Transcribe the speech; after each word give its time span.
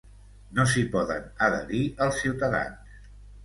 No 0.59 0.65
s'hi 0.71 0.83
poden 0.95 1.29
adherir 1.49 1.85
els 2.09 2.21
ciutadans. 2.25 3.01